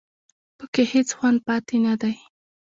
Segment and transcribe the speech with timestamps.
[0.57, 2.15] په کې هېڅ خوند پاتې نه دی